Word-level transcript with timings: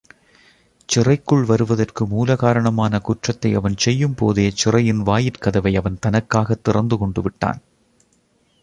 சிறைக்குள் 0.89 1.43
வருவதற்கு 1.43 2.05
மூலகாரணமான 2.05 3.01
குற்றத்தை 3.01 3.53
அவன் 3.53 3.77
செய்யும் 3.77 4.15
போதே 4.15 4.51
சிறையின் 4.55 5.03
வாயிற்கதவை 5.03 5.75
அவன் 5.75 5.99
தனக்காகத் 6.05 6.63
திறந்து 6.63 6.95
கொண்டுவிட்டான். 6.95 7.61